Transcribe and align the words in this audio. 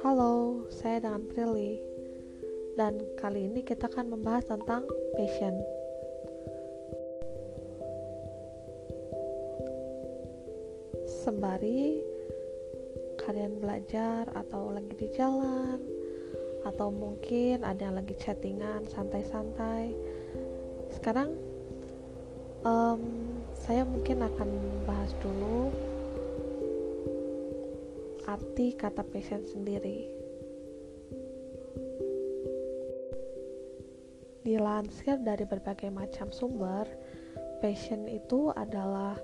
dengan 0.00 1.20
Prilly. 1.28 1.76
Dan 2.72 2.96
kali 3.20 3.52
ini 3.52 3.60
kita 3.60 3.84
akan 3.92 4.16
membahas 4.16 4.48
tentang 4.48 4.88
passion. 5.12 5.52
Sembari 11.04 12.00
kalian 13.20 13.60
belajar 13.60 14.24
atau 14.32 14.72
lagi 14.72 14.96
di 14.96 15.08
jalan 15.12 15.76
atau 16.64 16.88
mungkin 16.88 17.60
ada 17.60 17.92
yang 17.92 18.00
lagi 18.00 18.16
chattingan 18.16 18.88
santai-santai 18.88 19.92
sekarang 20.92 21.36
um, 22.64 23.00
saya 23.52 23.84
mungkin 23.84 24.24
akan 24.24 24.48
bahas 24.88 25.12
dulu 25.20 25.72
arti 28.30 28.78
kata 28.78 29.02
passion 29.02 29.42
sendiri. 29.42 30.06
Dilansir 34.46 35.18
dari 35.20 35.42
berbagai 35.42 35.90
macam 35.90 36.30
sumber, 36.30 36.86
passion 37.58 38.06
itu 38.06 38.54
adalah 38.54 39.18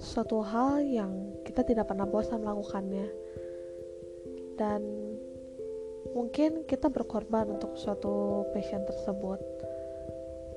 suatu 0.00 0.40
hal 0.40 0.80
yang 0.80 1.12
kita 1.44 1.60
tidak 1.62 1.92
pernah 1.92 2.08
bosan 2.08 2.40
melakukannya. 2.40 3.08
Dan 4.56 4.82
mungkin 6.16 6.64
kita 6.64 6.88
berkorban 6.88 7.52
untuk 7.52 7.76
suatu 7.76 8.48
passion 8.56 8.82
tersebut. 8.88 9.40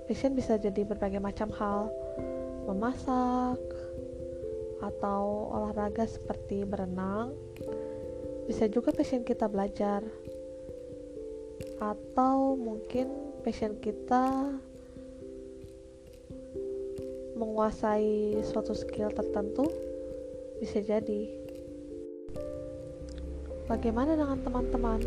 Passion 0.07 0.33
bisa 0.33 0.57
jadi 0.57 0.81
berbagai 0.87 1.21
macam 1.21 1.53
hal, 1.53 1.93
memasak, 2.65 3.61
atau 4.81 5.53
olahraga 5.53 6.09
seperti 6.09 6.65
berenang, 6.65 7.37
bisa 8.45 8.65
juga 8.69 8.93
passion 8.93 9.21
kita 9.25 9.45
belajar. 9.49 10.01
Atau 11.81 12.57
mungkin 12.57 13.09
passion 13.41 13.77
kita 13.81 14.53
menguasai 17.41 18.37
suatu 18.45 18.77
skill 18.77 19.09
tertentu 19.09 19.65
bisa 20.61 20.77
jadi. 20.77 21.25
Bagaimana 23.65 24.13
dengan 24.13 24.37
teman-teman? 24.45 25.01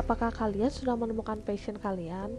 Apakah 0.00 0.32
kalian 0.32 0.72
sudah 0.72 0.96
menemukan 0.96 1.38
passion 1.44 1.76
kalian? 1.76 2.32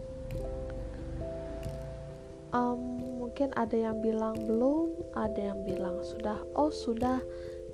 Um, 2.50 3.00
mungkin 3.22 3.52
ada 3.54 3.76
yang 3.76 4.00
bilang 4.00 4.34
belum 4.48 4.96
ada 5.14 5.52
yang 5.52 5.60
bilang 5.62 6.00
sudah. 6.02 6.40
Oh 6.56 6.72
sudah 6.72 7.20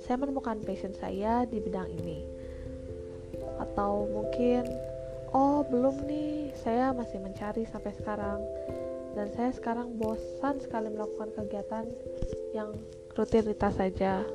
saya 0.03 0.19
menemukan 0.19 0.59
passion 0.67 0.91
saya 0.93 1.47
di 1.47 1.63
bidang 1.63 1.87
ini. 2.03 2.27
Atau 3.59 4.11
mungkin 4.11 4.67
oh 5.31 5.63
belum 5.63 6.03
nih 6.05 6.51
saya 6.59 6.91
masih 6.91 7.23
mencari 7.23 7.63
sampai 7.65 7.95
sekarang. 7.95 8.43
Dan 9.13 9.29
saya 9.31 9.53
sekarang 9.53 9.95
bosan 9.95 10.59
sekali 10.59 10.89
melakukan 10.91 11.31
kegiatan 11.37 11.85
yang 12.51 12.75
rutinitas 13.15 13.79
saja. 13.79 14.25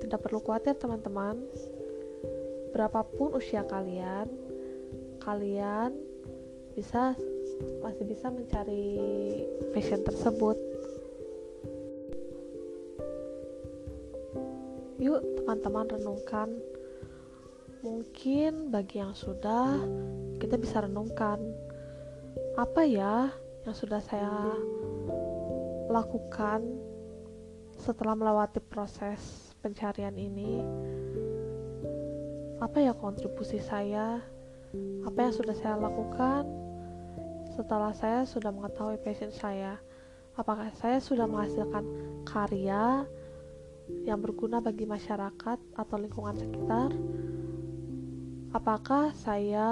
Tidak 0.00 0.20
perlu 0.20 0.40
khawatir 0.40 0.78
teman-teman. 0.78 1.36
Berapapun 2.72 3.36
usia 3.36 3.64
kalian 3.64 4.46
kalian 5.26 5.90
bisa 6.78 7.18
masih 7.82 8.04
bisa 8.06 8.30
mencari 8.30 8.94
passion 9.74 10.06
tersebut 10.06 10.54
Yuk 15.06 15.22
teman-teman 15.38 15.86
renungkan. 15.86 16.50
Mungkin 17.86 18.74
bagi 18.74 18.98
yang 18.98 19.14
sudah 19.14 19.78
Kita 20.42 20.58
bisa 20.58 20.82
renungkan. 20.82 21.38
Apa 22.58 22.82
ya 22.82 23.30
yang 23.62 23.76
sudah 23.78 24.02
saya 24.02 24.50
lakukan 25.86 26.66
Setelah 27.78 28.18
melewati 28.18 28.58
proses 28.58 29.54
pencarian 29.62 30.18
ini? 30.18 30.58
Apa 32.58 32.82
ya 32.82 32.90
kontribusi 32.90 33.62
saya? 33.62 34.18
Apa 35.06 35.18
yang 35.22 35.34
sudah 35.38 35.54
saya 35.54 35.78
lakukan 35.78 36.50
Setelah 37.54 37.94
saya 37.94 38.26
sudah 38.26 38.50
mengetahui 38.50 38.98
passion 39.06 39.30
saya? 39.30 39.78
Apakah 40.34 40.66
saya 40.74 40.98
sudah 40.98 41.30
menghasilkan 41.30 41.86
karya 42.26 43.06
yang 44.06 44.18
berguna 44.18 44.58
bagi 44.58 44.82
masyarakat 44.86 45.58
atau 45.78 45.96
lingkungan 45.98 46.34
sekitar? 46.34 46.90
Apakah 48.50 49.14
saya 49.14 49.68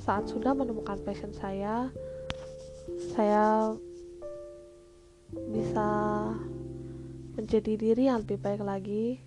saat 0.00 0.26
sudah 0.26 0.56
menemukan 0.56 0.96
passion 1.04 1.30
saya, 1.30 1.92
saya 3.14 3.76
bisa 5.50 5.90
menjadi 7.38 7.72
diri 7.78 8.08
yang 8.10 8.24
lebih 8.24 8.38
baik 8.40 8.62
lagi? 8.64 9.20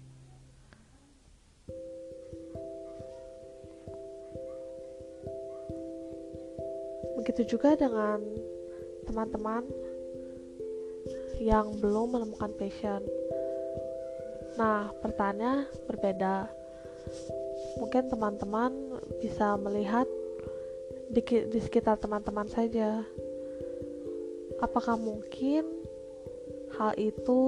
Begitu 7.22 7.56
juga 7.56 7.80
dengan 7.80 8.20
teman-teman 9.08 9.64
yang 11.44 11.76
belum 11.84 12.16
menemukan 12.16 12.56
passion. 12.56 13.04
Nah, 14.56 14.96
pertanyaannya 15.04 15.68
berbeda. 15.92 16.48
Mungkin 17.84 18.08
teman-teman 18.08 18.72
bisa 19.20 19.60
melihat 19.60 20.08
di, 21.12 21.20
di 21.52 21.60
sekitar 21.60 22.00
teman-teman 22.00 22.48
saja. 22.48 23.04
Apakah 24.64 24.96
mungkin 24.96 25.68
hal 26.80 26.96
itu 26.96 27.42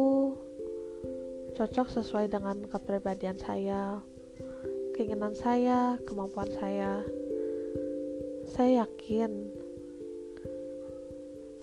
cocok 1.56 1.88
sesuai 1.88 2.28
dengan 2.28 2.68
kepribadian 2.68 3.40
saya, 3.40 4.04
keinginan 4.92 5.32
saya, 5.40 5.96
kemampuan 6.04 6.52
saya? 6.52 7.00
Saya 8.52 8.84
yakin 8.84 9.32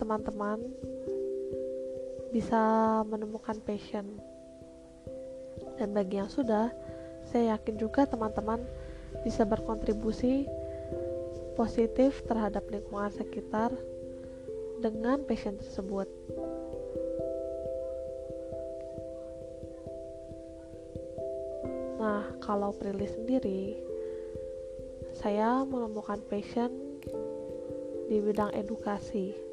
teman-teman 0.01 0.59
bisa 2.33 2.61
menemukan 3.05 3.61
passion. 3.61 4.17
Dan 5.77 5.93
bagi 5.93 6.17
yang 6.17 6.33
sudah, 6.33 6.73
saya 7.29 7.53
yakin 7.53 7.77
juga 7.77 8.09
teman-teman 8.09 8.65
bisa 9.21 9.45
berkontribusi 9.45 10.49
positif 11.53 12.25
terhadap 12.25 12.65
lingkungan 12.73 13.13
sekitar 13.13 13.69
dengan 14.81 15.21
passion 15.29 15.53
tersebut. 15.61 16.09
Nah, 22.01 22.35
kalau 22.41 22.73
Prilly 22.75 23.07
sendiri, 23.07 23.79
saya 25.13 25.61
menemukan 25.63 26.19
passion 26.25 26.73
di 28.09 28.17
bidang 28.19 28.51
edukasi 28.57 29.52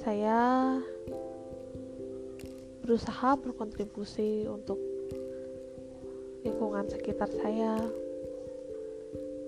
saya 0.00 0.80
berusaha 2.80 3.36
berkontribusi 3.36 4.48
untuk 4.48 4.80
lingkungan 6.40 6.88
sekitar 6.88 7.28
saya. 7.28 7.76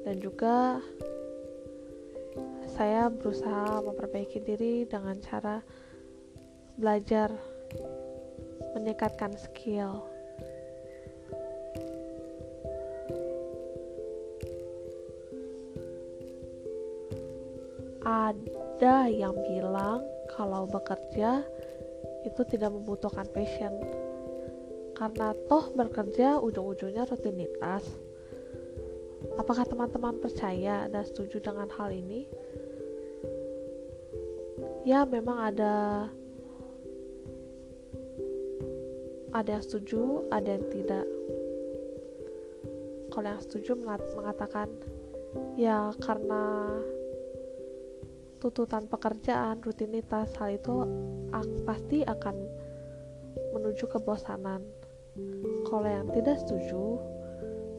Dan 0.04 0.20
juga 0.20 0.82
saya 2.68 3.08
berusaha 3.08 3.80
memperbaiki 3.80 4.44
diri 4.44 4.84
dengan 4.84 5.16
cara 5.24 5.64
belajar 6.76 7.32
meningkatkan 8.76 9.32
skill 9.40 10.11
ada 18.02 19.06
yang 19.06 19.34
bilang 19.46 20.02
kalau 20.34 20.66
bekerja 20.66 21.46
itu 22.26 22.42
tidak 22.50 22.70
membutuhkan 22.74 23.26
passion. 23.30 23.74
Karena 24.94 25.34
toh 25.50 25.70
bekerja 25.74 26.38
ujung-ujungnya 26.38 27.06
rutinitas. 27.06 27.82
Apakah 29.38 29.64
teman-teman 29.66 30.18
percaya 30.18 30.86
dan 30.90 31.02
setuju 31.06 31.42
dengan 31.42 31.66
hal 31.74 31.90
ini? 31.90 32.26
Ya 34.82 35.06
memang 35.06 35.38
ada. 35.38 36.06
Ada 39.32 39.58
yang 39.58 39.64
setuju 39.64 40.28
ada 40.28 40.48
yang 40.58 40.66
tidak. 40.68 41.06
Kalau 43.08 43.28
yang 43.28 43.42
setuju 43.42 43.70
mengatakan 44.12 44.68
ya 45.56 45.92
karena 46.00 46.68
tuntutan 48.42 48.90
pekerjaan, 48.90 49.62
rutinitas, 49.62 50.34
hal 50.42 50.58
itu 50.58 50.82
pasti 51.62 52.02
akan 52.02 52.34
menuju 53.54 53.86
kebosanan. 53.86 54.66
Kalau 55.70 55.86
yang 55.86 56.10
tidak 56.10 56.42
setuju, 56.42 56.98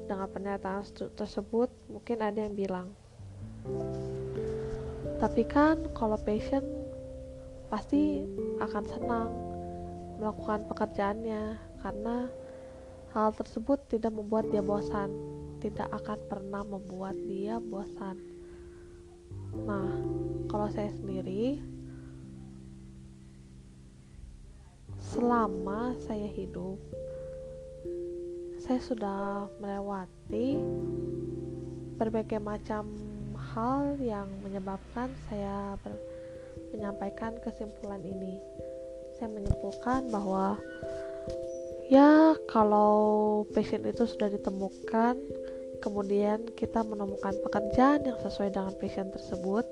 dengan 0.07 0.27
pernyataan 0.30 0.83
tersebut 1.15 1.71
mungkin 1.88 2.18
ada 2.19 2.39
yang 2.44 2.56
bilang 2.56 2.88
tapi 5.24 5.48
kan 5.48 5.80
kalau 5.95 6.19
passion 6.19 6.63
pasti 7.71 8.27
akan 8.60 8.83
senang 8.83 9.30
melakukan 10.19 10.68
pekerjaannya 10.68 11.57
karena 11.80 12.27
hal 13.15 13.31
tersebut 13.31 13.80
tidak 13.88 14.12
membuat 14.12 14.51
dia 14.51 14.60
bosan 14.60 15.10
tidak 15.63 15.88
akan 16.04 16.19
pernah 16.27 16.62
membuat 16.68 17.15
dia 17.24 17.63
bosan 17.63 18.19
nah 19.64 19.90
kalau 20.50 20.68
saya 20.72 20.90
sendiri 20.96 21.62
selama 25.00 25.94
saya 26.04 26.28
hidup 26.30 26.80
saya 28.64 28.80
sudah 28.80 29.52
melewati 29.60 30.56
berbagai 32.00 32.40
macam 32.40 32.88
hal 33.54 34.00
yang 34.00 34.26
menyebabkan 34.42 35.12
saya 35.28 35.76
menyampaikan 36.74 37.38
kesimpulan 37.46 38.02
ini. 38.02 38.42
Saya 39.20 39.30
menyimpulkan 39.30 40.10
bahwa 40.10 40.58
ya 41.88 42.34
kalau 42.50 43.44
passion 43.54 43.86
itu 43.86 44.10
sudah 44.10 44.32
ditemukan, 44.34 45.16
kemudian 45.84 46.48
kita 46.56 46.80
menemukan 46.88 47.36
pekerjaan 47.44 48.08
yang 48.08 48.16
sesuai 48.24 48.56
dengan 48.56 48.72
passion 48.80 49.12
tersebut, 49.12 49.68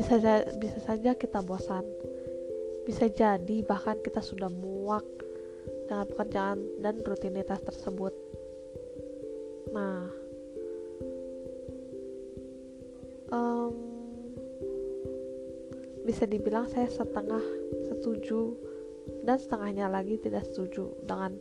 bisa 0.00 0.16
bisa 0.56 0.78
saja 0.80 1.12
kita 1.12 1.44
bosan. 1.44 1.84
Bisa 2.88 3.12
jadi 3.12 3.60
bahkan 3.68 4.00
kita 4.00 4.24
sudah 4.24 4.48
muak 4.48 5.04
dengan 5.84 6.08
pekerjaan 6.08 6.58
dan 6.80 7.04
rutinitas 7.04 7.60
tersebut. 7.60 8.16
Nah, 9.76 10.08
um, 13.28 13.76
bisa 16.08 16.24
dibilang 16.24 16.64
saya 16.72 16.88
setengah 16.88 17.44
setuju 17.92 18.56
dan 19.28 19.36
setengahnya 19.36 19.92
lagi 19.92 20.16
tidak 20.16 20.48
setuju 20.48 20.88
dengan 21.04 21.36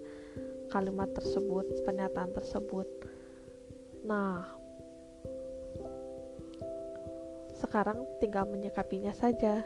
kalimat 0.77 1.09
tersebut, 1.09 1.65
pernyataan 1.81 2.37
tersebut. 2.37 2.85
Nah, 4.05 4.45
sekarang 7.57 8.05
tinggal 8.21 8.45
menyikapinya 8.45 9.09
saja. 9.17 9.65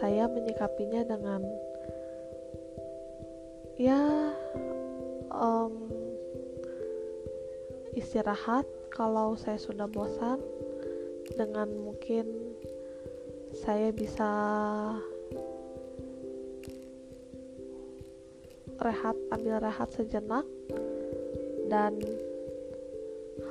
saya 0.00 0.30
menyikapinya 0.32 1.04
dengan 1.04 1.44
ya 3.76 4.00
um, 5.28 5.92
istirahat 7.92 8.64
kalau 8.94 9.36
saya 9.36 9.60
sudah 9.60 9.84
bosan 9.90 10.40
dengan 11.36 11.68
mungkin 11.74 12.49
saya 13.60 13.92
bisa 13.92 14.30
rehat 18.80 19.16
ambil 19.36 19.60
rehat 19.60 19.88
sejenak. 19.92 20.48
Dan 21.68 22.00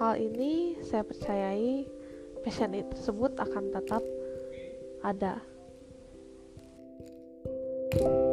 hal 0.02 0.20
ini 0.20 0.76
saya 0.84 1.06
percayai 1.06 1.88
passion 2.42 2.74
tersebut 2.74 3.38
akan 3.38 3.72
tetap 3.72 4.04
ada. 5.06 5.40
thank 7.90 8.06
you 8.06 8.29